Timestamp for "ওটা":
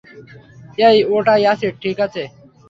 1.15-1.33